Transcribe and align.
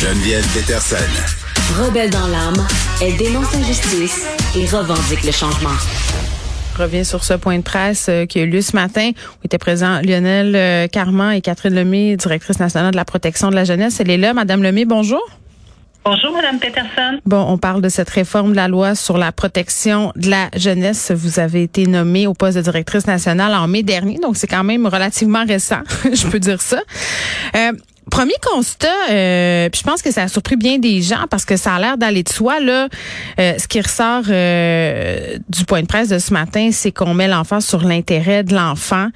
Geneviève 0.00 0.46
Peterson. 0.54 0.96
Rebelle 1.78 2.08
dans 2.08 2.26
l'âme, 2.28 2.66
elle 3.02 3.18
dénonce 3.18 3.52
l'injustice 3.52 4.26
et 4.56 4.64
revendique 4.64 5.22
le 5.24 5.30
changement. 5.30 5.76
revient 6.78 7.04
sur 7.04 7.22
ce 7.22 7.34
point 7.34 7.58
de 7.58 7.62
presse 7.62 8.06
euh, 8.08 8.24
qui 8.24 8.38
a 8.38 8.44
eu 8.44 8.46
lieu 8.46 8.62
ce 8.62 8.74
matin 8.74 9.10
où 9.10 9.44
étaient 9.44 9.58
présents 9.58 10.00
Lionel 10.00 10.56
euh, 10.56 10.86
Carman 10.86 11.32
et 11.32 11.42
Catherine 11.42 11.74
Lemay, 11.74 12.16
directrice 12.16 12.58
nationale 12.58 12.92
de 12.92 12.96
la 12.96 13.04
protection 13.04 13.50
de 13.50 13.54
la 13.54 13.64
jeunesse. 13.64 14.00
Elle 14.00 14.10
est 14.10 14.16
là. 14.16 14.32
Madame 14.32 14.62
Lemay, 14.62 14.86
bonjour. 14.86 15.20
Bonjour, 16.02 16.32
Madame 16.32 16.58
Peterson. 16.58 17.20
Bon, 17.26 17.44
on 17.46 17.58
parle 17.58 17.82
de 17.82 17.90
cette 17.90 18.08
réforme 18.08 18.52
de 18.52 18.56
la 18.56 18.68
loi 18.68 18.94
sur 18.94 19.18
la 19.18 19.32
protection 19.32 20.14
de 20.16 20.30
la 20.30 20.48
jeunesse. 20.56 21.12
Vous 21.14 21.40
avez 21.40 21.64
été 21.64 21.84
nommée 21.86 22.26
au 22.26 22.32
poste 22.32 22.56
de 22.56 22.62
directrice 22.62 23.06
nationale 23.06 23.54
en 23.54 23.68
mai 23.68 23.82
dernier, 23.82 24.18
donc 24.18 24.38
c'est 24.38 24.46
quand 24.46 24.64
même 24.64 24.86
relativement 24.86 25.44
récent, 25.44 25.80
je 26.10 26.26
peux 26.26 26.40
dire 26.40 26.62
ça. 26.62 26.80
Euh, 27.54 27.72
Premier 28.10 28.34
constat, 28.42 28.88
euh, 29.10 29.68
puis 29.68 29.82
je 29.84 29.88
pense 29.88 30.02
que 30.02 30.10
ça 30.10 30.22
a 30.22 30.28
surpris 30.28 30.56
bien 30.56 30.78
des 30.78 31.02
gens 31.02 31.26
parce 31.30 31.44
que 31.44 31.56
ça 31.56 31.74
a 31.74 31.78
l'air 31.78 31.98
d'aller 31.98 32.22
de 32.22 32.28
soi. 32.28 32.58
Là, 32.58 32.88
euh, 33.38 33.52
ce 33.58 33.68
qui 33.68 33.80
ressort 33.80 34.24
euh, 34.28 35.36
du 35.48 35.64
point 35.64 35.82
de 35.82 35.86
presse 35.86 36.08
de 36.08 36.18
ce 36.18 36.32
matin, 36.32 36.70
c'est 36.72 36.92
qu'on 36.92 37.14
met 37.14 37.28
l'enfant 37.28 37.60
sur 37.60 37.84
l'intérêt 37.84 38.42
de 38.42 38.54
l'enfant, 38.54 39.08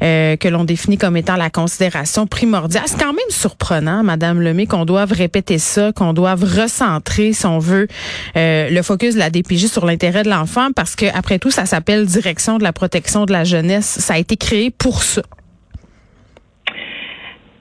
que 0.00 0.48
l'on 0.48 0.64
définit 0.64 0.98
comme 0.98 1.16
étant 1.16 1.36
la 1.36 1.50
considération 1.50 2.26
primordiale. 2.26 2.84
C'est 2.86 2.98
quand 2.98 3.12
même 3.12 3.22
surprenant, 3.30 4.02
Madame 4.02 4.40
Lemay, 4.40 4.66
qu'on 4.66 4.84
doive 4.84 5.12
répéter 5.12 5.58
ça, 5.58 5.92
qu'on 5.92 6.12
doive 6.12 6.44
recentrer, 6.44 7.32
si 7.32 7.46
on 7.46 7.58
veut, 7.58 7.86
le 8.34 8.82
focus 8.82 9.14
de 9.14 9.20
la 9.20 9.30
DPJ 9.30 9.66
sur 9.66 9.86
l'intérêt 9.86 10.24
de 10.24 10.30
l'enfant, 10.30 10.68
parce 10.74 10.96
que 10.96 11.06
après 11.14 11.38
tout, 11.38 11.50
ça 11.50 11.64
s'appelle 11.64 12.06
Direction 12.06 12.58
de 12.58 12.64
la 12.64 12.72
protection 12.72 13.24
de 13.24 13.32
la 13.32 13.44
jeunesse. 13.44 13.86
Ça 14.00 14.14
a 14.14 14.18
été 14.18 14.36
créé 14.36 14.70
pour 14.70 15.02
ça. 15.02 15.22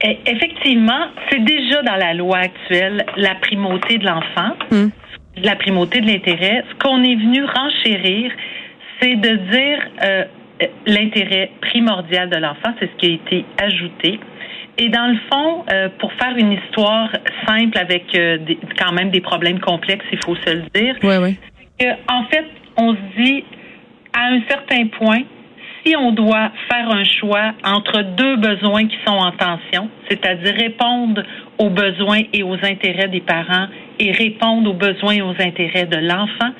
Eh, 0.03 0.17
effectivement, 0.25 1.07
c'est 1.29 1.43
déjà 1.43 1.81
dans 1.83 1.95
la 1.95 2.13
loi 2.13 2.37
actuelle 2.37 3.05
la 3.17 3.35
primauté 3.35 3.97
de 3.97 4.05
l'enfant, 4.05 4.55
hmm. 4.71 4.89
la 5.37 5.55
primauté 5.55 6.01
de 6.01 6.07
l'intérêt. 6.07 6.63
Ce 6.69 6.75
qu'on 6.83 7.03
est 7.03 7.15
venu 7.15 7.43
renchérir, 7.45 8.31
c'est 8.99 9.15
de 9.15 9.35
dire 9.51 9.79
euh, 10.03 10.23
l'intérêt 10.87 11.51
primordial 11.61 12.29
de 12.29 12.37
l'enfant, 12.37 12.73
c'est 12.79 12.89
ce 12.91 12.97
qui 12.97 13.05
a 13.07 13.13
été 13.13 13.45
ajouté. 13.61 14.19
Et 14.77 14.89
dans 14.89 15.07
le 15.07 15.17
fond, 15.31 15.65
euh, 15.71 15.89
pour 15.99 16.11
faire 16.13 16.35
une 16.35 16.53
histoire 16.53 17.11
simple 17.45 17.77
avec 17.77 18.15
euh, 18.15 18.39
quand 18.79 18.93
même 18.93 19.11
des 19.11 19.21
problèmes 19.21 19.59
complexes, 19.59 20.05
il 20.11 20.19
faut 20.23 20.35
se 20.35 20.49
le 20.49 20.63
dire, 20.73 20.95
en 22.07 22.23
fait, 22.25 22.45
on 22.77 22.93
se 22.95 23.21
dit 23.21 23.43
à 24.13 24.27
un 24.27 24.41
certain 24.47 24.87
point, 24.87 25.21
si 25.83 25.95
on 25.95 26.11
doit 26.11 26.51
faire 26.69 26.89
un 26.89 27.03
choix 27.03 27.53
entre 27.63 28.01
deux 28.01 28.37
besoins 28.37 28.87
qui 28.87 28.97
sont 29.05 29.13
en 29.13 29.31
tension, 29.31 29.89
c'est-à-dire 30.09 30.53
répondre 30.55 31.23
aux 31.57 31.69
besoins 31.69 32.21
et 32.33 32.43
aux 32.43 32.55
intérêts 32.55 33.07
des 33.07 33.21
parents 33.21 33.67
et 33.99 34.11
répondre 34.11 34.69
aux 34.69 34.73
besoins 34.73 35.13
et 35.13 35.21
aux 35.21 35.35
intérêts 35.39 35.85
de 35.85 35.97
l'enfant, 35.97 36.53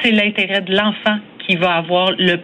c'est 0.00 0.10
l'intérêt 0.10 0.62
de 0.62 0.74
l'enfant 0.74 1.18
qui 1.46 1.56
va 1.56 1.76
avoir 1.76 2.10
le, 2.12 2.38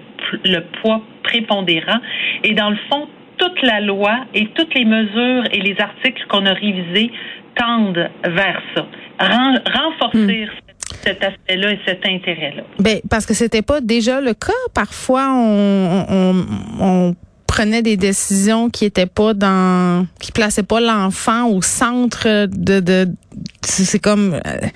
le 0.44 0.60
poids 0.80 1.02
prépondérant. 1.22 1.98
Et 2.44 2.54
dans 2.54 2.70
le 2.70 2.78
fond, 2.90 3.08
toute 3.38 3.62
la 3.62 3.80
loi 3.80 4.24
et 4.34 4.46
toutes 4.54 4.74
les 4.74 4.84
mesures 4.84 5.44
et 5.52 5.60
les 5.60 5.76
articles 5.80 6.24
qu'on 6.28 6.46
a 6.46 6.52
révisés 6.52 7.10
tendent 7.56 8.08
vers 8.24 8.62
ça. 8.74 8.86
renforcer 9.18 10.46
hmm 10.46 10.71
cet 11.04 11.22
aspect-là 11.22 11.72
et 11.72 11.78
cet 11.86 12.04
intérêt-là. 12.06 12.62
Ben, 12.78 13.00
parce 13.10 13.26
que 13.26 13.34
c'était 13.34 13.62
pas 13.62 13.80
déjà 13.80 14.20
le 14.20 14.34
cas. 14.34 14.52
Parfois, 14.74 15.30
on, 15.32 16.06
on, 16.08 16.46
on 16.80 17.16
prenait 17.46 17.82
des 17.82 17.96
décisions 17.98 18.70
qui 18.70 18.86
étaient 18.86 19.06
pas 19.06 19.34
dans, 19.34 20.06
qui 20.20 20.32
plaçaient 20.32 20.62
pas 20.62 20.80
l'enfant 20.80 21.48
au 21.48 21.60
centre 21.60 22.46
de, 22.46 22.80
de 22.80 23.08
c'est 23.62 23.98
comme, 23.98 24.34
euh, 24.34 24.66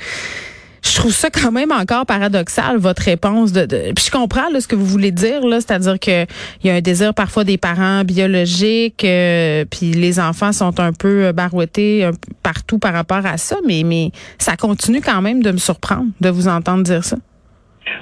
je 0.87 0.97
trouve 0.97 1.13
ça 1.13 1.29
quand 1.31 1.53
même 1.53 1.73
encore 1.73 2.07
paradoxal 2.07 2.77
votre 2.79 3.03
réponse 3.03 3.53
de, 3.53 3.67
puis 3.67 4.05
je 4.07 4.11
comprends 4.11 4.49
là, 4.51 4.61
ce 4.61 4.69
que 4.69 4.77
vous 4.77 4.87
voulez 4.87 5.11
dire 5.11 5.47
là, 5.47 5.61
c'est-à-dire 5.61 5.99
que 5.99 6.25
il 6.63 6.67
y 6.67 6.71
a 6.71 6.75
un 6.75 6.81
désir 6.81 7.15
parfois 7.15 7.45
des 7.45 7.59
parents 7.59 8.05
biologiques 8.05 9.05
euh, 9.05 9.65
puis 9.71 9.93
les 9.93 10.21
enfants 10.21 10.53
sont 10.53 10.79
un 10.81 10.93
peu 10.93 11.33
barouettés 11.33 12.09
partout 12.43 12.79
par 12.79 12.93
rapport 12.93 13.25
à 13.27 13.37
ça 13.37 13.57
mais 13.67 13.83
mais 13.85 14.11
ça 14.39 14.57
continue 14.57 15.01
quand 15.01 15.23
même 15.23 15.43
de 15.43 15.51
me 15.51 15.59
surprendre 15.59 16.07
de 16.21 16.29
vous 16.29 16.49
entendre 16.49 16.83
dire 16.83 17.05
ça. 17.05 17.17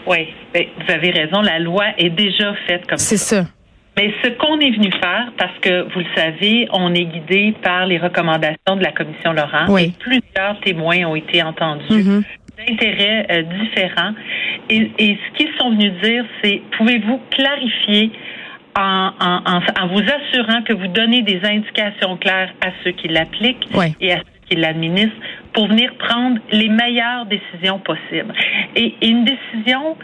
Oui, 0.06 0.28
ben, 0.52 0.64
vous 0.78 0.92
avez 0.92 1.10
raison, 1.10 1.40
la 1.40 1.58
loi 1.58 1.84
est 1.98 2.10
déjà 2.10 2.54
faite 2.66 2.86
comme 2.86 2.98
ça. 2.98 3.04
C'est 3.04 3.16
ça. 3.16 3.46
Mais 3.96 4.12
ce 4.24 4.28
qu'on 4.30 4.58
est 4.58 4.72
venu 4.72 4.90
faire, 4.90 5.32
parce 5.38 5.56
que 5.60 5.82
vous 5.92 6.00
le 6.00 6.06
savez, 6.16 6.66
on 6.72 6.92
est 6.94 7.04
guidé 7.04 7.54
par 7.62 7.86
les 7.86 7.98
recommandations 7.98 8.76
de 8.76 8.82
la 8.82 8.90
commission 8.90 9.32
Laurent. 9.32 9.66
Oui. 9.68 9.94
plusieurs 10.00 10.58
témoins 10.64 11.04
ont 11.04 11.14
été 11.14 11.42
entendus. 11.42 11.84
Mm-hmm 11.90 12.22
d'intérêts 12.66 13.26
euh, 13.30 13.42
différents. 13.42 14.12
Et, 14.70 14.90
et, 14.98 15.18
ce 15.18 15.38
qu'ils 15.38 15.54
sont 15.58 15.70
venus 15.70 15.92
dire, 16.02 16.24
c'est 16.42 16.62
pouvez-vous 16.76 17.20
clarifier 17.30 18.10
en, 18.76 19.12
en, 19.20 19.60
en, 19.82 19.86
vous 19.88 20.02
assurant 20.02 20.62
que 20.62 20.72
vous 20.72 20.88
donnez 20.88 21.22
des 21.22 21.40
indications 21.44 22.16
claires 22.16 22.52
à 22.60 22.70
ceux 22.82 22.90
qui 22.92 23.08
l'appliquent 23.08 23.68
et 24.00 24.12
à 24.12 24.16
ceux 24.16 24.48
qui 24.48 24.56
l'administrent 24.56 25.16
pour 25.52 25.68
venir 25.68 25.94
prendre 25.98 26.38
les 26.50 26.68
meilleures 26.68 27.26
décisions 27.26 27.78
possibles. 27.78 28.34
Et, 28.74 28.94
une 29.02 29.24
décision 29.24 29.96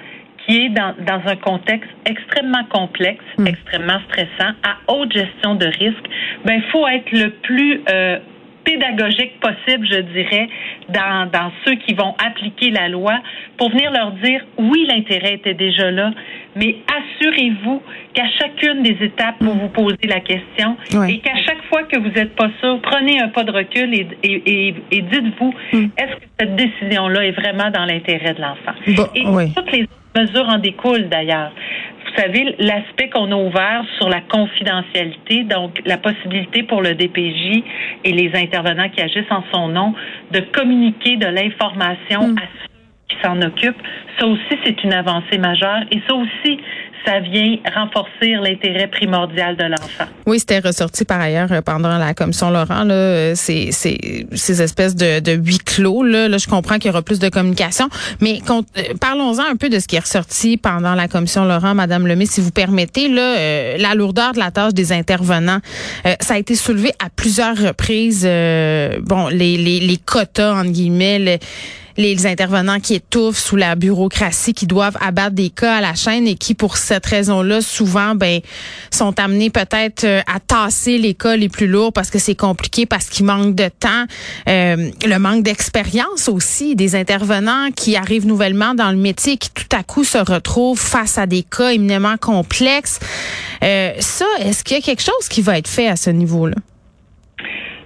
qui 0.46 0.64
est 0.64 0.68
dans, 0.70 0.94
dans 1.00 1.20
un 1.26 1.36
contexte 1.36 1.90
extrêmement 2.06 2.64
complexe, 2.64 3.24
hmm. 3.38 3.46
extrêmement 3.46 4.00
stressant, 4.08 4.54
à 4.62 4.92
haute 4.92 5.12
gestion 5.12 5.54
de 5.54 5.66
risque, 5.66 6.06
ben 6.44 6.62
faut 6.70 6.86
être 6.86 7.12
le 7.12 7.30
plus 7.30 7.82
euh, 7.90 8.18
pédagogique 8.70 9.40
possible, 9.40 9.86
je 9.90 10.00
dirais, 10.00 10.48
dans, 10.88 11.28
dans 11.30 11.50
ceux 11.64 11.74
qui 11.74 11.94
vont 11.94 12.14
appliquer 12.24 12.70
la 12.70 12.88
loi 12.88 13.18
pour 13.56 13.70
venir 13.70 13.90
leur 13.90 14.12
dire 14.12 14.44
oui, 14.58 14.86
l'intérêt 14.88 15.34
était 15.34 15.54
déjà 15.54 15.90
là, 15.90 16.12
mais 16.54 16.76
assurez-vous 16.88 17.82
qu'à 18.14 18.28
chacune 18.38 18.82
des 18.82 18.96
étapes, 19.00 19.36
vous 19.40 19.54
vous 19.54 19.68
posez 19.68 20.06
la 20.06 20.20
question 20.20 20.76
et 21.08 21.18
qu'à 21.18 21.36
chaque 21.44 21.62
fois 21.68 21.82
que 21.84 21.98
vous 21.98 22.10
n'êtes 22.10 22.34
pas 22.36 22.50
sûr, 22.60 22.80
prenez 22.80 23.20
un 23.20 23.28
pas 23.28 23.44
de 23.44 23.52
recul 23.52 23.92
et, 23.94 24.06
et, 24.22 24.74
et, 24.90 25.02
dites-vous, 25.02 25.54
mm. 25.72 25.86
est-ce 25.96 26.16
que 26.16 26.26
cette 26.38 26.56
décision-là 26.56 27.24
est 27.26 27.32
vraiment 27.32 27.70
dans 27.70 27.84
l'intérêt 27.84 28.34
de 28.34 28.40
l'enfant? 28.40 28.72
et 29.14 29.52
toutes 29.54 29.72
les 29.72 29.86
mesures 30.16 30.48
en 30.48 30.58
découlent 30.58 31.08
d'ailleurs 31.08 31.52
vous 32.10 32.20
savez, 32.20 32.54
l'aspect 32.58 33.08
qu'on 33.08 33.30
a 33.30 33.36
ouvert 33.36 33.84
sur 33.98 34.08
la 34.08 34.20
confidentialité, 34.20 35.44
donc 35.44 35.80
la 35.84 35.96
possibilité 35.96 36.62
pour 36.62 36.82
le 36.82 36.94
DPJ 36.94 37.62
et 38.04 38.12
les 38.12 38.30
intervenants 38.34 38.88
qui 38.88 39.00
agissent 39.00 39.30
en 39.30 39.44
son 39.52 39.68
nom 39.68 39.94
de 40.32 40.40
communiquer 40.40 41.16
de 41.16 41.26
l'information 41.26 42.28
mm. 42.28 42.38
à 42.38 42.42
ceux 42.42 42.70
qui 43.08 43.22
s'en 43.22 43.40
occupent, 43.42 43.82
ça 44.18 44.26
aussi, 44.26 44.58
c'est 44.64 44.82
une 44.82 44.92
avancée 44.92 45.38
majeure. 45.38 45.82
Et 45.92 46.00
ça 46.08 46.14
aussi, 46.14 46.58
ça 47.04 47.20
vient 47.20 47.56
renforcer 47.74 48.34
l'intérêt 48.42 48.88
primordial 48.88 49.56
de 49.56 49.64
l'enfant. 49.64 50.04
Oui, 50.26 50.38
c'était 50.38 50.58
ressorti 50.58 51.04
par 51.04 51.20
ailleurs 51.20 51.50
euh, 51.52 51.62
pendant 51.62 51.96
la 51.98 52.14
commission 52.14 52.50
Laurent 52.50 52.84
là, 52.84 52.94
euh, 52.94 53.32
ces, 53.34 53.72
ces, 53.72 54.26
ces 54.32 54.62
espèces 54.62 54.94
de, 54.94 55.20
de 55.20 55.32
huis 55.32 55.58
clos 55.58 56.02
là, 56.02 56.28
là 56.28 56.38
je 56.38 56.46
comprends 56.46 56.78
qu'il 56.78 56.88
y 56.88 56.90
aura 56.90 57.02
plus 57.02 57.18
de 57.18 57.28
communication, 57.28 57.88
mais 58.20 58.40
euh, 58.50 58.62
parlons-en 59.00 59.44
un 59.44 59.56
peu 59.56 59.68
de 59.68 59.78
ce 59.78 59.86
qui 59.86 59.96
est 59.96 60.00
ressorti 60.00 60.56
pendant 60.56 60.94
la 60.94 61.08
commission 61.08 61.44
Laurent, 61.44 61.74
Madame 61.74 62.06
Lemay, 62.06 62.26
si 62.26 62.40
vous 62.40 62.50
permettez 62.50 63.08
là, 63.08 63.76
la 63.78 63.94
lourdeur 63.94 64.32
de 64.32 64.38
la 64.38 64.50
tâche 64.50 64.74
des 64.74 64.92
intervenants, 64.92 65.60
ça 66.20 66.34
a 66.34 66.38
été 66.38 66.54
soulevé 66.54 66.92
à 67.04 67.08
plusieurs 67.10 67.56
reprises. 67.56 68.24
bon, 68.24 69.28
les, 69.28 69.56
les, 69.56 69.80
les 69.80 69.96
quotas 69.96 70.54
entre 70.54 70.70
guillemets 70.70 71.18
les 71.18 71.38
intervenants 72.24 72.80
qui 72.80 72.94
étouffent 72.94 73.38
sous 73.38 73.56
la 73.56 73.74
bureaucratie, 73.74 74.54
qui 74.54 74.66
doivent 74.66 74.96
abattre 75.00 75.34
des 75.34 75.50
cas 75.50 75.76
à 75.76 75.80
la 75.80 75.94
chaîne 75.94 76.26
et 76.26 76.34
qui, 76.34 76.54
pour 76.54 76.76
cette 76.76 77.06
raison-là, 77.06 77.60
souvent, 77.60 78.14
ben, 78.14 78.40
sont 78.90 79.18
amenés 79.18 79.50
peut-être 79.50 80.04
euh, 80.04 80.20
à 80.26 80.40
tasser 80.40 80.98
les 80.98 81.14
cas 81.14 81.36
les 81.36 81.48
plus 81.48 81.66
lourds 81.66 81.92
parce 81.92 82.10
que 82.10 82.18
c'est 82.18 82.34
compliqué, 82.34 82.86
parce 82.86 83.06
qu'il 83.06 83.26
manque 83.26 83.54
de 83.54 83.68
temps, 83.68 84.04
euh, 84.48 84.90
le 85.06 85.18
manque 85.18 85.42
d'expérience 85.42 86.28
aussi 86.28 86.76
des 86.76 86.94
intervenants 86.94 87.70
qui 87.74 87.96
arrivent 87.96 88.26
nouvellement 88.26 88.74
dans 88.74 88.90
le 88.90 88.96
métier, 88.96 89.36
qui 89.36 89.50
tout 89.50 89.76
à 89.76 89.82
coup 89.82 90.04
se 90.04 90.18
retrouvent 90.18 90.80
face 90.80 91.18
à 91.18 91.26
des 91.26 91.42
cas 91.42 91.70
éminemment 91.70 92.16
complexes. 92.16 92.98
Euh, 93.62 93.92
ça, 94.00 94.26
est-ce 94.40 94.64
qu'il 94.64 94.76
y 94.76 94.80
a 94.80 94.82
quelque 94.82 95.02
chose 95.02 95.28
qui 95.28 95.42
va 95.42 95.58
être 95.58 95.68
fait 95.68 95.88
à 95.88 95.96
ce 95.96 96.10
niveau-là? 96.10 96.56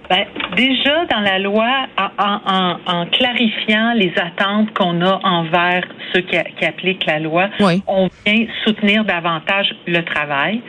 Ben, 0.09 0.25
déjà 0.55 1.05
dans 1.05 1.21
la 1.21 1.39
loi, 1.39 1.87
en, 2.17 2.77
en, 2.85 3.05
clarifiant 3.07 3.93
les 3.93 4.13
attentes 4.17 4.73
qu'on 4.73 5.01
a 5.01 5.19
envers 5.23 5.83
ceux 6.13 6.21
qui, 6.21 6.37
qui 6.57 6.65
appliquent 6.65 7.05
la 7.05 7.19
loi, 7.19 7.49
on 7.87 8.09
vient 8.25 8.45
soutenir 8.63 9.03
davantage 9.03 9.73
le 9.87 10.01
travail. 10.03 10.61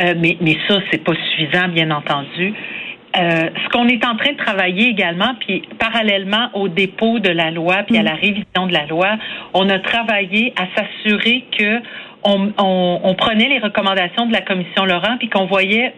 Euh, 0.00 0.14
mais, 0.18 0.36
mais 0.40 0.56
ça, 0.68 0.78
c'est 0.90 1.04
pas 1.04 1.12
suffisant, 1.14 1.68
bien 1.68 1.90
entendu. 1.90 2.54
Euh, 3.14 3.50
ce 3.62 3.68
qu'on 3.68 3.88
est 3.88 4.04
en 4.06 4.16
train 4.16 4.32
de 4.32 4.38
travailler 4.38 4.88
également, 4.88 5.34
puis 5.40 5.62
parallèlement 5.78 6.48
au 6.54 6.68
dépôt 6.68 7.18
de 7.18 7.28
la 7.28 7.50
loi, 7.50 7.82
puis 7.86 7.98
à 7.98 8.02
mm. 8.02 8.06
la 8.06 8.14
révision 8.14 8.66
de 8.66 8.72
la 8.72 8.86
loi, 8.86 9.18
on 9.52 9.68
a 9.68 9.78
travaillé 9.80 10.54
à 10.56 10.64
s'assurer 10.74 11.44
que 11.58 11.80
on, 12.24 12.52
on, 12.56 13.00
on, 13.02 13.14
prenait 13.14 13.48
les 13.48 13.58
recommandations 13.58 14.26
de 14.26 14.32
la 14.32 14.40
commission 14.40 14.86
Laurent, 14.86 15.18
puis 15.18 15.28
qu'on 15.28 15.46
voyait 15.46 15.92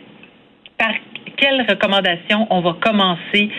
par 0.77 0.93
quelles 1.37 1.67
recommandations 1.69 2.47
on 2.51 2.61
va 2.61 2.77
commencer 2.81 3.51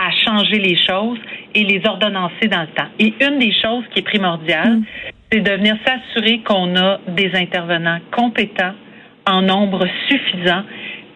à 0.00 0.10
changer 0.10 0.58
les 0.58 0.76
choses 0.76 1.18
et 1.54 1.64
les 1.64 1.80
ordonnancer 1.86 2.48
dans 2.48 2.62
le 2.62 2.68
temps. 2.68 2.88
Et 2.98 3.14
une 3.20 3.38
des 3.38 3.52
choses 3.52 3.84
qui 3.92 4.00
est 4.00 4.02
primordiale, 4.02 4.78
mm. 4.78 4.84
c'est 5.30 5.40
de 5.40 5.50
venir 5.50 5.76
s'assurer 5.86 6.40
qu'on 6.40 6.76
a 6.76 6.98
des 7.08 7.30
intervenants 7.34 7.98
compétents 8.10 8.74
en 9.26 9.42
nombre 9.42 9.86
suffisant 10.08 10.62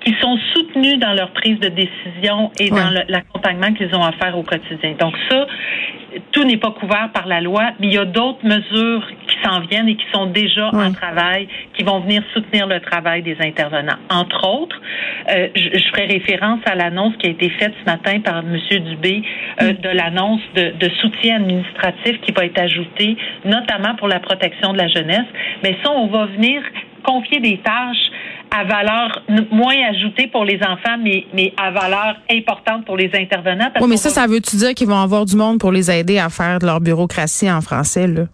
qui 0.05 0.15
sont 0.21 0.39
soutenus 0.55 0.99
dans 0.99 1.13
leur 1.13 1.31
prise 1.33 1.59
de 1.59 1.69
décision 1.69 2.51
et 2.59 2.71
dans 2.71 2.91
l'accompagnement 3.09 3.73
qu'ils 3.75 3.95
ont 3.95 4.03
à 4.03 4.13
faire 4.13 4.39
au 4.39 4.43
quotidien. 4.43 4.95
Donc 4.99 5.15
ça, 5.29 5.47
tout 6.33 6.45
n'est 6.45 6.57
pas 6.57 6.71
couvert 6.71 7.11
par 7.13 7.27
la 7.27 7.41
loi, 7.41 7.73
mais 7.81 7.89
il 7.89 7.95
y 7.95 7.99
a 7.99 8.05
d'autres 8.05 8.45
mesures 8.45 9.07
s'en 9.45 9.61
viennent 9.61 9.89
et 9.89 9.97
qui 9.97 10.05
sont 10.13 10.27
déjà 10.27 10.69
en 10.69 10.93
travail, 10.93 11.49
qui 11.75 11.83
vont 11.83 12.01
venir 12.01 12.23
soutenir 12.33 12.67
le 12.67 12.81
travail 12.81 13.23
des 13.23 13.37
intervenants. 13.41 13.99
Entre 14.11 14.47
autres, 14.47 14.81
euh, 15.31 15.49
je, 15.55 15.79
ferai 15.91 16.07
référence 16.07 16.61
à 16.67 16.75
l'annonce 16.75 17.15
qui 17.19 17.27
a 17.27 17.31
été 17.31 17.51
faite 17.51 17.73
ce 17.81 17.91
matin 17.91 18.21
par 18.21 18.39
M. 18.39 18.59
Dubé 18.85 19.23
euh, 19.63 19.73
de 19.73 19.89
l'annonce 19.89 20.41
de, 20.55 20.73
de, 20.79 20.91
soutien 21.01 21.37
administratif 21.37 22.21
qui 22.23 22.33
va 22.33 22.45
être 22.45 22.59
ajouté, 22.59 23.17
notamment 23.45 23.95
pour 23.97 24.09
la 24.09 24.21
protection 24.21 24.73
de 24.73 24.79
la 24.79 24.89
jeunesse. 24.89 25.27
Mais 25.63 25.77
ça, 25.83 25.91
on 25.91 26.07
va 26.07 26.27
venir 26.27 26.63
confier 27.05 27.41
des 27.41 27.59
tâches 27.59 28.11
à 28.51 28.65
valeur 28.65 29.23
moins 29.51 29.75
ajoutée 29.91 30.27
pour 30.27 30.45
les 30.45 30.59
enfants, 30.63 30.97
mais, 31.03 31.27
mais 31.35 31.53
à 31.57 31.71
valeur 31.71 32.17
importante 32.31 32.85
pour 32.87 32.97
les 32.97 33.11
intervenants. 33.15 33.71
Oui, 33.81 33.89
mais 33.89 33.97
ça, 33.97 34.11
ça 34.11 34.27
veut-tu 34.27 34.57
dire 34.57 34.75
qu'ils 34.75 34.89
vont 34.89 35.01
avoir 35.01 35.25
du 35.25 35.37
monde 35.37 35.59
pour 35.59 35.73
les 35.73 35.91
aider 35.91 36.19
à 36.19 36.29
faire 36.29 36.59
de 36.59 36.67
leur 36.67 36.81
bureaucratie 36.81 37.51
en 37.51 37.61
français, 37.61 38.07
là? 38.07 38.25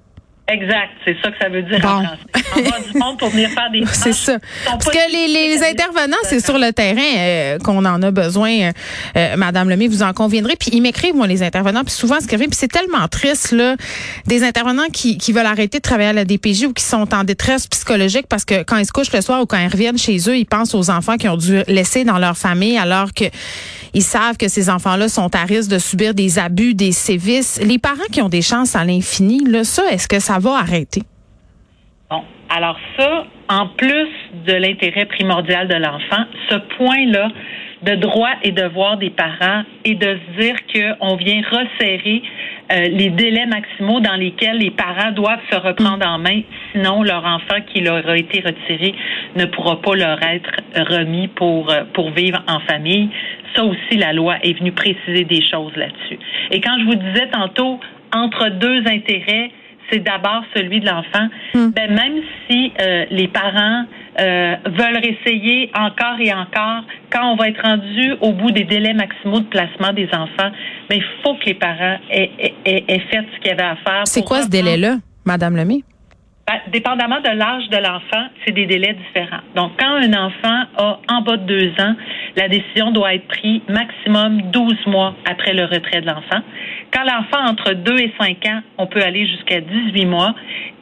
Exact, 0.46 0.90
c'est 1.06 1.16
ça 1.22 1.30
que 1.30 1.38
ça 1.40 1.48
veut 1.48 1.62
dire 1.62 1.78
en 1.78 2.02
français. 2.02 2.18
On 2.54 2.62
va 2.62 2.80
du 2.80 2.98
monde 2.98 3.18
pour 3.18 3.30
venir 3.30 3.48
faire 3.48 3.70
des 3.70 3.82
C'est 3.92 4.12
ça. 4.12 4.38
Parce 4.66 4.84
que 4.84 5.10
les, 5.10 5.26
les 5.26 5.62
intervenants, 5.62 6.18
c'est 6.24 6.44
sur 6.44 6.58
le 6.58 6.70
terrain 6.70 7.00
euh, 7.16 7.58
qu'on 7.58 7.82
en 7.82 8.02
a 8.02 8.10
besoin, 8.10 8.50
euh, 8.50 8.72
euh, 9.16 9.36
Madame 9.36 9.70
Lemay, 9.70 9.88
vous 9.88 10.02
en 10.02 10.12
conviendrez. 10.12 10.56
Puis 10.56 10.68
ils 10.74 10.82
m'écrivent, 10.82 11.16
moi, 11.16 11.26
les 11.26 11.42
intervenants, 11.42 11.82
puis 11.82 11.94
souvent 11.94 12.20
ce 12.20 12.26
qui 12.26 12.34
arrive, 12.34 12.48
puis 12.48 12.58
c'est 12.58 12.68
tellement 12.70 13.08
triste, 13.08 13.52
là, 13.52 13.76
des 14.26 14.44
intervenants 14.44 14.88
qui, 14.92 15.16
qui 15.16 15.32
veulent 15.32 15.46
arrêter 15.46 15.78
de 15.78 15.82
travailler 15.82 16.10
à 16.10 16.12
la 16.12 16.26
DPJ 16.26 16.64
ou 16.64 16.74
qui 16.74 16.84
sont 16.84 17.14
en 17.14 17.24
détresse 17.24 17.66
psychologique 17.66 18.26
parce 18.28 18.44
que 18.44 18.64
quand 18.64 18.76
ils 18.76 18.86
se 18.86 18.92
couchent 18.92 19.12
le 19.14 19.22
soir 19.22 19.40
ou 19.40 19.46
quand 19.46 19.58
ils 19.58 19.72
reviennent 19.72 19.96
chez 19.96 20.18
eux, 20.28 20.36
ils 20.36 20.44
pensent 20.44 20.74
aux 20.74 20.90
enfants 20.90 21.16
qui 21.16 21.26
ont 21.26 21.38
dû 21.38 21.62
laisser 21.68 22.04
dans 22.04 22.18
leur 22.18 22.36
famille 22.36 22.76
alors 22.76 23.14
que 23.14 23.24
ils 23.94 24.02
savent 24.02 24.36
que 24.36 24.48
ces 24.48 24.68
enfants-là 24.68 25.08
sont 25.08 25.34
à 25.34 25.44
risque 25.44 25.70
de 25.70 25.78
subir 25.78 26.14
des 26.14 26.38
abus, 26.38 26.74
des 26.74 26.92
sévices. 26.92 27.60
Les 27.64 27.78
parents 27.78 28.08
qui 28.12 28.20
ont 28.20 28.28
des 28.28 28.42
chances 28.42 28.74
à 28.74 28.84
l'infini, 28.84 29.44
là, 29.44 29.64
ça, 29.64 29.82
est-ce 29.90 30.08
que 30.08 30.20
ça 30.20 30.38
va 30.38 30.56
arrêter? 30.56 31.02
Bon, 32.10 32.22
alors 32.50 32.76
ça, 32.98 33.24
en 33.48 33.68
plus 33.68 34.08
de 34.46 34.52
l'intérêt 34.52 35.06
primordial 35.06 35.68
de 35.68 35.74
l'enfant, 35.74 36.24
ce 36.50 36.56
point-là 36.76 37.28
de 37.84 37.94
droit 37.96 38.30
et 38.42 38.52
devoir 38.52 38.96
des 38.96 39.10
parents 39.10 39.62
est 39.84 39.94
de 39.94 40.18
se 40.18 40.40
dire 40.40 40.56
qu'on 40.72 41.16
vient 41.16 41.42
resserrer 41.42 42.22
euh, 42.72 42.88
les 42.88 43.10
délais 43.10 43.44
maximaux 43.44 44.00
dans 44.00 44.14
lesquels 44.14 44.56
les 44.56 44.70
parents 44.70 45.12
doivent 45.12 45.42
se 45.50 45.56
reprendre 45.56 46.06
en 46.06 46.18
main, 46.18 46.40
sinon 46.72 47.02
leur 47.02 47.24
enfant 47.24 47.60
qui 47.72 47.80
leur 47.80 48.08
a 48.08 48.16
été 48.16 48.40
retiré 48.40 48.94
ne 49.36 49.44
pourra 49.44 49.82
pas 49.82 49.94
leur 49.94 50.18
être 50.22 50.50
remis 50.76 51.28
pour, 51.28 51.70
euh, 51.70 51.82
pour 51.92 52.10
vivre 52.12 52.42
en 52.48 52.60
famille. 52.60 53.10
Ça 53.54 53.64
aussi, 53.64 53.96
la 53.96 54.12
loi 54.12 54.36
est 54.42 54.58
venue 54.58 54.72
préciser 54.72 55.24
des 55.24 55.42
choses 55.42 55.74
là-dessus. 55.76 56.18
Et 56.50 56.60
quand 56.60 56.76
je 56.80 56.84
vous 56.84 56.94
disais 56.94 57.28
tantôt, 57.30 57.78
entre 58.12 58.48
deux 58.50 58.80
intérêts, 58.86 59.50
c'est 59.90 60.00
d'abord 60.00 60.42
celui 60.54 60.80
de 60.80 60.86
l'enfant. 60.86 61.28
Hmm. 61.54 61.70
Ben, 61.70 61.90
même 61.94 62.22
si 62.48 62.72
euh, 62.80 63.04
les 63.10 63.28
parents 63.28 63.84
euh, 64.20 64.56
veulent 64.66 65.04
essayer 65.04 65.70
encore 65.74 66.18
et 66.20 66.32
encore, 66.32 66.84
quand 67.10 67.32
on 67.32 67.36
va 67.36 67.48
être 67.48 67.62
rendu 67.62 68.14
au 68.20 68.32
bout 68.32 68.50
des 68.50 68.64
délais 68.64 68.94
maximaux 68.94 69.40
de 69.40 69.46
placement 69.46 69.92
des 69.92 70.08
enfants, 70.12 70.50
ben, 70.88 70.96
il 70.96 71.04
faut 71.22 71.34
que 71.34 71.46
les 71.46 71.54
parents 71.54 71.98
aient, 72.10 72.30
fait 72.64 73.24
ce 73.34 73.40
qu'il 73.40 73.48
y 73.48 73.50
avait 73.50 73.62
à 73.62 73.76
faire. 73.76 74.02
C'est 74.04 74.24
quoi 74.24 74.42
ce 74.42 74.48
délai-là, 74.48 74.96
Madame 75.24 75.56
Lemay? 75.56 75.82
Ben, 76.46 76.60
dépendamment 76.70 77.20
de 77.20 77.30
l'âge 77.30 77.70
de 77.70 77.76
l'enfant, 77.78 78.28
c'est 78.44 78.52
des 78.52 78.66
délais 78.66 78.94
différents. 78.94 79.40
Donc, 79.56 79.72
quand 79.78 79.94
un 79.94 80.12
enfant 80.12 80.64
a 80.76 81.00
en 81.08 81.22
bas 81.22 81.38
de 81.38 81.46
deux 81.46 81.70
ans, 81.80 81.94
la 82.36 82.48
décision 82.48 82.90
doit 82.90 83.14
être 83.14 83.26
prise 83.28 83.62
maximum 83.68 84.42
12 84.50 84.86
mois 84.86 85.14
après 85.24 85.54
le 85.54 85.64
retrait 85.64 86.02
de 86.02 86.06
l'enfant. 86.06 86.42
Quand 86.92 87.02
l'enfant 87.04 87.50
entre 87.50 87.72
2 87.72 87.98
et 87.98 88.12
5 88.20 88.46
ans, 88.46 88.60
on 88.76 88.86
peut 88.86 89.02
aller 89.02 89.26
jusqu'à 89.26 89.62
18 89.62 90.04
mois. 90.04 90.34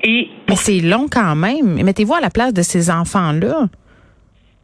Et 0.03 0.31
Mais 0.49 0.56
c'est 0.56 0.81
long 0.81 1.06
quand 1.09 1.37
même. 1.37 1.81
Mettez-vous 1.85 2.14
à 2.14 2.20
la 2.20 2.31
place 2.31 2.53
de 2.53 2.62
ces 2.62 2.91
enfants-là. 2.91 3.69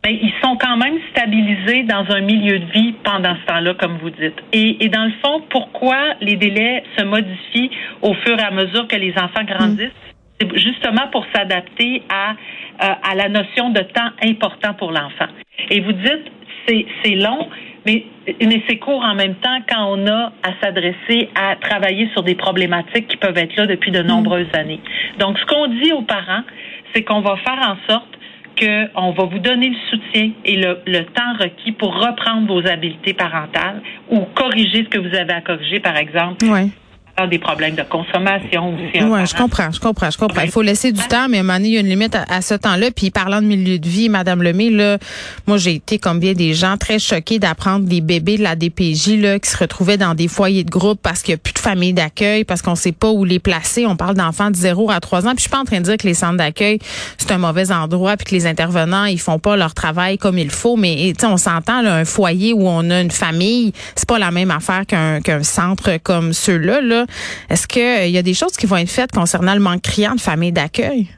Ben, 0.03 0.17
ils 0.21 0.33
sont 0.43 0.57
quand 0.57 0.77
même 0.77 0.99
stabilisés 1.11 1.85
dans 1.85 2.05
un 2.11 2.21
milieu 2.23 2.59
de 2.59 2.73
vie 2.73 2.95
pendant 3.05 3.37
ce 3.41 3.47
temps-là, 3.47 3.75
comme 3.75 3.99
vous 3.99 4.11
dites. 4.11 4.37
Et, 4.53 4.85
et, 4.85 4.89
dans 4.89 5.05
le 5.05 5.13
fond, 5.23 5.43
pourquoi 5.51 6.15
les 6.21 6.37
délais 6.37 6.83
se 6.97 7.05
modifient 7.05 7.71
au 8.03 8.15
fur 8.15 8.37
et 8.39 8.43
à 8.43 8.51
mesure 8.51 8.89
que 8.89 8.97
les 8.97 9.13
enfants 9.13 9.45
grandissent? 9.45 9.91
C'est 10.41 10.59
justement 10.59 11.09
pour 11.11 11.25
s'adapter 11.35 12.03
à, 12.09 12.31
euh, 12.31 12.95
à 13.11 13.15
la 13.15 13.29
notion 13.29 13.71
de 13.71 13.81
temps 13.81 14.11
important 14.23 14.75
pour 14.75 14.93
l'enfant. 14.93 15.29
Et 15.71 15.81
vous 15.81 15.93
dites, 15.93 16.33
c'est, 16.67 16.87
c'est 17.03 17.15
long, 17.15 17.49
mais, 17.87 18.05
mais 18.41 18.63
c'est 18.69 18.77
court 18.77 19.03
en 19.03 19.15
même 19.15 19.35
temps 19.37 19.59
quand 19.69 19.85
on 19.97 20.07
a 20.07 20.33
à 20.43 20.51
s'adresser 20.63 21.31
à 21.35 21.57
travailler 21.57 22.09
sur 22.13 22.23
des 22.23 22.35
problématiques 22.35 23.09
qui 23.09 23.17
peuvent 23.17 23.39
être 23.39 23.57
là 23.57 23.67
depuis 23.67 23.91
de 23.91 24.03
nombreuses 24.03 24.55
années. 24.55 24.81
Donc, 25.19 25.39
ce 25.39 25.47
qu'on 25.47 25.67
dit 25.67 25.93
aux 25.93 26.03
parents, 26.03 26.43
c'est 26.95 27.03
qu'on 27.03 27.21
va 27.21 27.37
faire 27.39 27.59
en 27.59 27.91
sorte 27.91 28.09
qu'on 28.61 29.13
va 29.13 29.25
vous 29.25 29.39
donner 29.39 29.71
le 29.71 29.77
soutien 29.91 30.33
et 30.45 30.57
le, 30.57 30.79
le, 30.87 31.05
temps 31.05 31.33
requis 31.39 31.73
pour 31.73 31.95
reprendre 31.95 32.53
vos 32.53 32.67
habiletés 32.67 33.15
parentales 33.15 33.81
ou 34.11 34.21
corriger 34.35 34.85
ce 34.85 34.89
que 34.89 34.99
vous 34.99 35.15
avez 35.15 35.33
à 35.33 35.41
corriger, 35.41 35.79
par 35.79 35.97
exemple. 35.97 36.45
Ouais 36.47 36.69
des 37.27 37.39
problèmes 37.39 37.75
de 37.75 37.83
consommation 37.83 38.75
aussi. 38.75 39.03
Oui, 39.03 39.27
je 39.27 39.35
comprends, 39.35 39.71
je 39.71 39.81
comprends, 39.81 40.11
je 40.11 40.19
comprends. 40.19 40.43
Il 40.43 40.51
faut 40.51 40.63
laisser 40.63 40.93
du 40.93 41.03
temps, 41.03 41.29
mais 41.29 41.39
à 41.39 41.41
un 41.41 41.43
moment 41.43 41.59
donné, 41.59 41.69
il 41.69 41.75
y 41.75 41.77
a 41.77 41.81
une 41.81 41.89
limite 41.89 42.17
à, 42.17 42.41
ce 42.41 42.55
temps-là. 42.55 42.91
Puis 42.95 43.11
parlant 43.11 43.41
de 43.43 43.47
milieu 43.47 43.79
de 43.79 43.89
vie, 43.89 44.09
Madame 44.09 44.43
Lemay, 44.43 44.71
là, 44.71 44.99
moi 45.47 45.57
j'ai 45.57 45.75
été 45.75 45.99
comme 45.99 46.21
bien 46.21 46.35
des 46.35 46.55
gens 46.55 46.77
très 46.77 46.99
choqués 46.99 47.39
d'apprendre 47.39 47.87
des 47.87 48.01
bébés 48.01 48.39
de 48.39 48.43
la 48.43 48.57
DPJ 48.57 49.21
là 49.21 49.39
qui 49.39 49.51
se 49.51 49.57
retrouvaient 49.57 49.97
dans 49.97 50.15
des 50.15 50.29
foyers 50.29 50.65
de 50.65 50.71
groupe 50.71 51.01
parce 51.03 51.23
qu'il 51.23 51.33
n'y 51.33 51.37
a 51.37 51.39
plus 51.39 51.55
de 51.55 51.59
famille 51.59 51.93
d'accueil, 51.93 52.45
parce 52.45 52.63
qu'on 52.63 52.75
sait 52.75 52.93
pas 52.93 53.11
où 53.11 53.25
les 53.25 53.39
placer. 53.39 53.87
On 53.87 53.97
parle 53.97 54.15
d'enfants 54.15 54.51
de 54.51 54.57
0 54.57 54.91
à 54.91 55.01
3 55.01 55.27
ans. 55.27 55.31
Puis 55.31 55.39
je 55.39 55.43
suis 55.43 55.51
pas 55.51 55.61
en 55.61 55.65
train 55.65 55.79
de 55.79 55.85
dire 55.85 55.97
que 55.97 56.07
les 56.07 56.15
centres 56.15 56.37
d'accueil 56.37 56.79
c'est 57.17 57.33
un 57.33 57.39
mauvais 57.39 57.71
endroit, 57.73 58.17
puis 58.17 58.27
que 58.27 58.35
les 58.35 58.47
intervenants 58.47 59.05
ils 59.05 59.21
font 59.21 59.39
pas 59.39 59.57
leur 59.57 59.75
travail 59.75 60.19
comme 60.19 60.39
il 60.39 60.51
faut. 60.51 60.77
Mais 60.77 61.13
on 61.25 61.37
s'entend 61.37 61.85
un 61.85 62.05
foyer 62.05 62.53
où 62.53 62.69
on 62.69 62.91
a 62.91 63.01
une 63.01 63.11
famille, 63.11 63.73
c'est 63.95 64.09
pas 64.09 64.19
la 64.19 64.31
même 64.31 64.51
affaire 64.51 64.87
qu'un 64.87 65.21
qu'un 65.21 65.43
centre 65.43 65.99
comme 66.03 66.33
ceux-là. 66.33 66.81
Là. 66.81 67.07
Est-ce 67.51 67.67
qu'il 67.67 67.83
euh, 67.83 68.07
y 68.07 68.19
a 68.19 68.23
des 68.23 68.35
choses 68.35 68.57
qui 68.57 68.67
vont 68.67 68.77
être 68.77 68.91
faites 68.91 69.13
concernant 69.13 69.55
le 69.55 69.61
manque 69.61 69.83
criant 69.83 70.15
de 70.15 70.21
familles 70.21 70.53
d'accueil? 70.53 71.09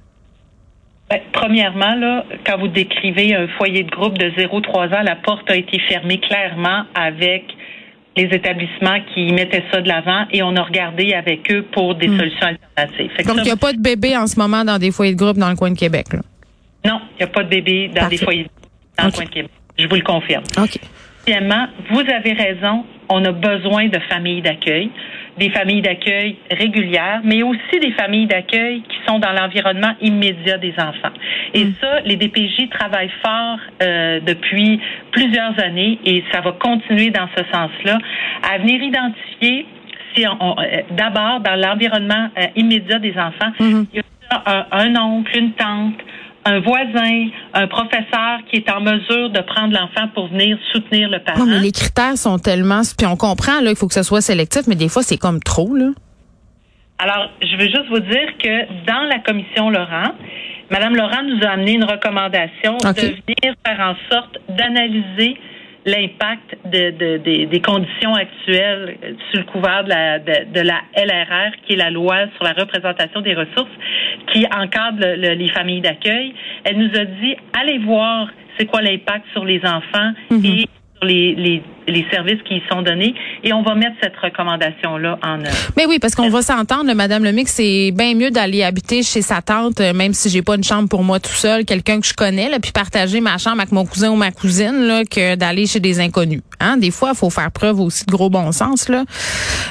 Ben, 1.11 1.21
premièrement, 1.33 1.95
là, 1.97 2.25
quand 2.47 2.59
vous 2.59 2.69
décrivez 2.69 3.35
un 3.35 3.49
foyer 3.59 3.83
de 3.83 3.91
groupe 3.91 4.17
de 4.17 4.31
0-3 4.31 4.95
ans, 4.95 5.03
la 5.03 5.17
porte 5.17 5.51
a 5.51 5.57
été 5.57 5.81
fermée 5.89 6.21
clairement 6.21 6.85
avec 6.95 7.45
les 8.17 8.25
établissements 8.25 8.99
qui 9.15 9.33
mettaient 9.33 9.65
ça 9.73 9.81
de 9.81 9.89
l'avant 9.89 10.27
et 10.31 10.43
on 10.43 10.55
a 10.57 10.63
regardé 10.63 11.13
avec 11.15 11.51
eux 11.51 11.65
pour 11.73 11.95
des 11.97 12.09
hmm. 12.09 12.19
solutions 12.19 12.47
alternatives. 12.47 13.27
Donc, 13.27 13.37
il 13.39 13.43
n'y 13.45 13.51
a 13.51 13.57
pas 13.57 13.73
de 13.73 13.81
bébé 13.81 14.17
en 14.17 14.27
ce 14.27 14.39
moment 14.39 14.65
dans 14.65 14.79
des 14.79 14.93
foyers 14.93 15.15
de 15.15 15.19
groupe 15.19 15.37
dans 15.37 15.51
le 15.51 15.57
coin 15.57 15.71
de 15.71 15.79
Québec? 15.79 16.07
Non, 16.85 17.01
il 17.15 17.19
n'y 17.19 17.23
a 17.25 17.27
pas 17.27 17.45
de 17.45 17.49
bébé 17.49 17.91
dans 17.95 18.09
des 18.09 18.17
foyers 18.17 18.45
de 18.45 18.49
groupe 18.49 18.71
dans 18.99 19.07
le 19.07 19.13
coin 19.13 19.25
de 19.25 19.31
Québec. 19.31 19.51
Je 19.79 19.87
vous 19.87 19.95
le 19.95 20.03
confirme. 20.03 20.45
OK. 20.59 20.79
Deuxièmement, 21.27 21.67
vous 21.91 22.01
avez 22.01 22.33
raison, 22.33 22.85
on 23.09 23.25
a 23.25 23.33
besoin 23.33 23.89
de 23.89 23.99
familles 24.09 24.43
d'accueil 24.43 24.91
des 25.41 25.49
familles 25.51 25.81
d'accueil 25.81 26.37
régulières, 26.51 27.23
mais 27.25 27.43
aussi 27.43 27.81
des 27.81 27.93
familles 27.93 28.27
d'accueil 28.27 28.83
qui 28.83 28.97
sont 29.09 29.19
dans 29.19 29.33
l'environnement 29.33 29.95
immédiat 30.03 30.59
des 30.59 30.75
enfants. 30.79 31.15
Et 31.55 31.65
mm. 31.65 31.75
ça, 31.81 32.01
les 32.05 32.17
DPJ 32.17 32.69
travaillent 32.71 33.11
fort 33.25 33.59
euh, 33.83 34.21
depuis 34.21 34.79
plusieurs 35.13 35.59
années 35.59 35.99
et 36.05 36.23
ça 36.31 36.43
va 36.43 36.53
continuer 36.53 37.11
dans 37.11 37.27
ce 37.37 37.43
sens-là 37.51 37.99
à 38.53 38.59
venir 38.59 38.83
identifier 38.83 39.67
si 40.15 40.27
on, 40.29 40.57
euh, 40.59 40.83
d'abord 40.91 41.41
dans 41.41 41.57
l'environnement 41.57 42.29
euh, 42.39 42.47
immédiat 42.57 42.99
des 42.99 43.13
enfants, 43.13 43.53
mm-hmm. 43.59 43.87
il 43.95 43.99
y 43.99 44.03
a 44.31 44.67
un 44.73 44.95
oncle, 44.97 45.39
une 45.39 45.53
tante, 45.53 45.95
un 46.45 46.61
voisin, 46.61 47.29
un 47.55 47.67
professeur 47.67 48.39
qui 48.51 48.57
est 48.57 48.71
en 48.71 48.81
mesure 48.81 49.31
de 49.31 49.41
prendre 49.41 49.75
l'enfant 49.75 50.09
pour 50.15 50.29
venir 50.29 50.59
soutenir 50.73 51.09
le 51.09 51.19
parent. 51.19 51.39
Non, 51.39 51.47
mais 51.47 51.59
les 51.59 51.73
critères 51.73 52.17
sont 52.17 52.39
tellement, 52.39 52.81
puis 52.97 53.07
on 53.07 53.17
comprend 53.17 53.61
là, 53.61 53.69
qu'il 53.69 53.77
faut 53.77 53.89
que 53.89 53.95
ce 53.95 54.03
soit 54.03 54.21
sélectif, 54.21 54.63
mais 54.67 54.75
des 54.75 54.89
fois 54.89 55.03
c'est 55.03 55.19
comme 55.19 55.41
trop 55.41 55.75
là. 55.75 55.91
Alors, 56.99 57.31
je 57.41 57.57
veux 57.57 57.67
juste 57.67 57.89
vous 57.89 58.01
dire 58.01 58.37
que 58.39 58.85
dans 58.87 59.09
la 59.09 59.21
commission 59.21 59.71
Laurent, 59.71 60.13
Madame 60.71 60.95
Laurent 60.95 61.23
nous 61.25 61.43
a 61.45 61.51
amené 61.51 61.73
une 61.73 61.85
recommandation 61.85 62.77
de 62.77 63.01
venir 63.01 63.55
faire 63.67 63.81
en 63.81 63.95
sorte 64.11 64.39
d'analyser 64.51 65.39
l'impact 65.87 66.59
de, 66.67 67.17
des 67.47 67.61
conditions 67.61 68.15
actuelles 68.15 68.97
sur 69.31 69.41
le 69.41 69.45
couvert 69.45 69.85
de 69.85 69.89
la, 69.89 70.19
de, 70.19 70.61
la 70.61 70.81
LRR, 70.97 71.53
qui 71.67 71.75
est 71.75 71.77
la 71.77 71.91
loi 71.91 72.27
sur 72.37 72.45
la 72.45 72.53
représentation 72.53 73.21
des 73.21 73.35
ressources, 73.35 73.71
qui 74.33 74.47
encadre 74.47 75.07
les 75.17 75.49
familles 75.49 75.81
d'accueil. 75.81 76.35
Elle 76.65 76.79
nous 76.79 76.99
a 76.99 77.05
dit, 77.05 77.37
allez 77.59 77.79
voir 77.79 78.29
c'est 78.59 78.67
quoi 78.67 78.83
l'impact 78.83 79.25
sur 79.33 79.45
les 79.45 79.61
enfants 79.65 80.13
mhm. 80.31 80.45
et 80.45 80.67
les, 81.03 81.35
les, 81.35 81.63
les, 81.89 82.07
services 82.11 82.41
qui 82.47 82.57
y 82.57 82.63
sont 82.71 82.83
donnés 82.83 83.15
et 83.43 83.53
on 83.53 83.63
va 83.63 83.75
mettre 83.75 83.97
cette 84.03 84.17
recommandation-là 84.17 85.19
en 85.23 85.41
œuvre. 85.41 85.73
Mais 85.77 85.87
oui, 85.87 85.99
parce 85.99 86.15
qu'on 86.15 86.29
va 86.29 86.43
s'entendre, 86.43 86.93
Madame 86.95 87.25
Lemix, 87.25 87.53
c'est 87.53 87.91
bien 87.93 88.15
mieux 88.15 88.31
d'aller 88.31 88.63
habiter 88.63 89.03
chez 89.03 89.23
sa 89.23 89.43
tante, 89.43 89.81
euh, 89.81 89.93
même 89.93 90.13
si 90.13 90.29
j'ai 90.29 90.43
pas 90.43 90.57
une 90.57 90.65
chambre 90.65 90.89
pour 90.89 91.03
moi 91.03 91.21
tout 91.21 91.31
seul, 91.31 91.65
quelqu'un 91.65 92.01
que 92.01 92.07
je 92.07 92.15
connais, 92.15 92.49
là, 92.49 92.59
puis 92.61 92.73
partager 92.73 93.21
ma 93.21 93.39
chambre 93.39 93.61
avec 93.61 93.73
mon 93.73 93.87
cousin 93.87 94.11
ou 94.11 94.17
ma 94.17 94.31
cousine, 94.31 94.87
là, 94.87 95.05
que 95.05 95.37
d'aller 95.37 95.67
chez 95.67 95.81
des 95.81 96.01
inconnus. 96.01 96.43
Hein? 96.61 96.77
Des 96.77 96.91
fois, 96.91 97.11
il 97.15 97.17
faut 97.17 97.31
faire 97.31 97.51
preuve 97.51 97.81
aussi 97.81 98.05
de 98.05 98.13
gros 98.13 98.31
bon 98.31 98.53
sens. 98.53 98.89
Là. 98.89 99.05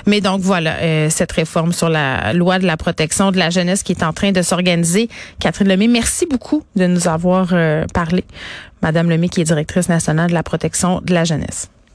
Mais 0.05 0.21
donc 0.21 0.41
voilà, 0.41 0.77
euh, 0.81 1.09
cette 1.09 1.31
réforme 1.31 1.71
sur 1.71 1.89
la 1.89 2.33
loi 2.33 2.59
de 2.59 2.65
la 2.65 2.77
protection 2.77 3.31
de 3.31 3.38
la 3.38 3.50
jeunesse 3.50 3.83
qui 3.83 3.91
est 3.91 4.03
en 4.03 4.13
train 4.13 4.31
de 4.31 4.41
s'organiser. 4.41 5.09
Catherine 5.39 5.67
Lemay, 5.67 5.88
merci 5.88 6.25
beaucoup 6.25 6.63
de 6.75 6.88
nous 6.88 7.07
avoir 7.07 7.50
euh, 7.53 7.86
parlé. 7.93 8.24
Madame 8.81 9.09
Lemay, 9.09 9.29
qui 9.29 9.41
est 9.41 9.45
directrice 9.45 9.89
nationale 9.89 10.29
de 10.29 10.33
la 10.33 10.43
protection 10.43 11.01
de 11.01 11.13
la 11.13 11.24
jeunesse. 11.24 11.69